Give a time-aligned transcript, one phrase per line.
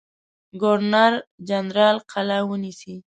[0.61, 1.13] ګورنر
[1.47, 2.95] جنرال قلا ونیسي.